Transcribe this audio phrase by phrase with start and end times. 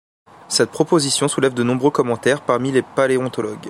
[0.49, 3.59] Cette proposition soulève de nombreux commentaires parmi les paléontologues.